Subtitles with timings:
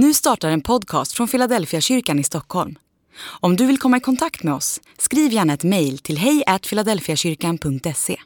[0.00, 2.74] Nu startar en podcast från Philadelphia kyrkan i Stockholm.
[3.20, 8.16] Om du vill komma i kontakt med oss, skriv gärna ett mejl till hejfiladelfiakyrkan.se.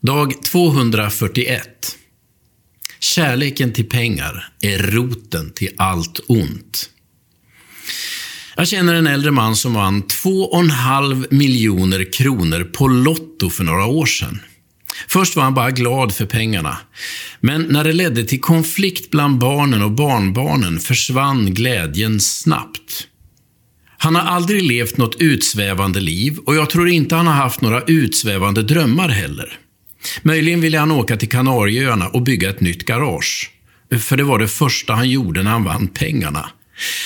[0.00, 1.98] Dag 241.
[3.00, 6.90] Kärleken till pengar är roten till allt ont.
[8.56, 14.06] Jag känner en äldre man som vann 2,5 miljoner kronor på Lotto för några år
[14.06, 14.40] sedan.
[15.08, 16.78] Först var han bara glad för pengarna.
[17.40, 23.08] Men när det ledde till konflikt bland barnen och barnbarnen försvann glädjen snabbt.
[23.98, 27.82] Han har aldrig levt något utsvävande liv och jag tror inte han har haft några
[27.82, 29.58] utsvävande drömmar heller.
[30.22, 33.50] Möjligen ville han åka till Kanarieöarna och bygga ett nytt garage.
[34.00, 36.50] För det var det första han gjorde när han vann pengarna.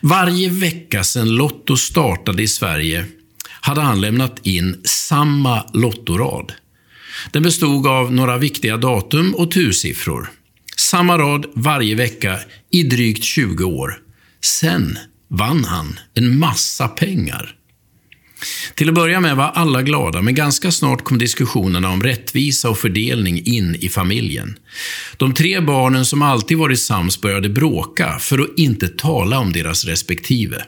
[0.00, 3.04] Varje vecka sedan Lotto startade i Sverige
[3.60, 6.52] hade han lämnat in samma lottorad.
[7.32, 10.30] Den bestod av några viktiga datum och tursiffror.
[10.76, 12.38] Samma rad varje vecka
[12.70, 13.98] i drygt 20 år.
[14.44, 17.54] Sen vann han en massa pengar.
[18.74, 22.78] Till att börja med var alla glada, men ganska snart kom diskussionerna om rättvisa och
[22.78, 24.58] fördelning in i familjen.
[25.16, 29.84] De tre barnen som alltid varit sams började bråka, för att inte tala om deras
[29.84, 30.64] respektive.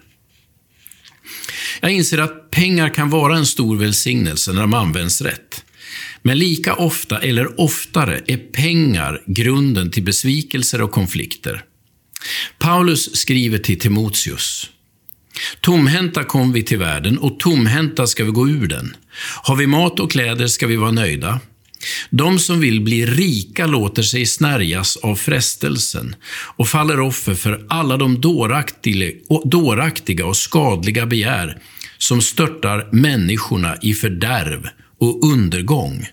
[1.81, 5.65] Jag inser att pengar kan vara en stor välsignelse när de används rätt.
[6.23, 11.65] Men lika ofta, eller oftare, är pengar grunden till besvikelser och konflikter.
[12.59, 14.71] Paulus skriver till Timoteus.
[15.61, 18.97] Tomhänta kom vi till världen och tomhänta ska vi gå ur den.
[19.43, 21.41] Har vi mat och kläder ska vi vara nöjda.
[22.11, 26.15] De som vill bli rika låter sig snärjas av frestelsen
[26.57, 28.21] och faller offer för alla de
[29.45, 31.59] dåraktiga och skadliga begär
[31.99, 34.69] som störtar människorna i fördärv
[35.01, 36.07] och undergång.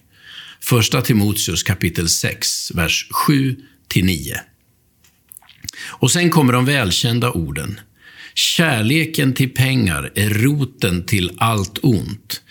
[0.59, 3.07] Första Timoteus kapitel 6, vers
[3.93, 4.35] 7-9.
[5.79, 7.79] Och sen kommer de välkända orden.
[8.33, 12.41] Kärleken till pengar är roten till allt ont.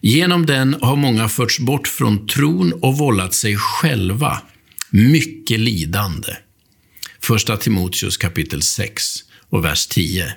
[0.00, 4.42] Genom den har många förts bort från tron och vållat sig själva
[4.90, 6.32] mycket lidande.
[7.20, 9.04] Första Timoteus kapitel 6
[9.50, 10.34] och vers 10.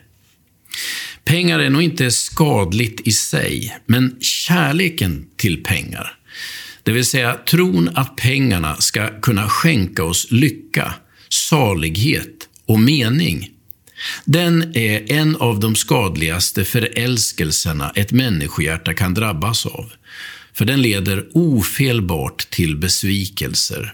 [1.30, 6.18] Pengar är nog inte skadligt i sig, men kärleken till pengar,
[6.84, 10.94] det vill säga tron att pengarna ska kunna skänka oss lycka,
[11.30, 13.50] salighet och mening,
[14.26, 19.92] den är en av de skadligaste förälskelserna ett människohjärta kan drabbas av.
[20.54, 23.94] För den leder ofelbart till besvikelser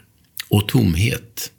[0.50, 1.52] och tomhet.